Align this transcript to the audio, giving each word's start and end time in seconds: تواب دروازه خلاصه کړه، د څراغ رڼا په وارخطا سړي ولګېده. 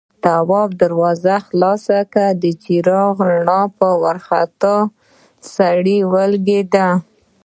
تواب 0.23 0.69
دروازه 0.81 1.35
خلاصه 1.47 1.99
کړه، 2.13 2.27
د 2.41 2.43
څراغ 2.61 3.15
رڼا 3.31 3.61
په 3.77 3.87
وارخطا 4.01 4.77
سړي 5.55 5.97
ولګېده. 6.13 6.89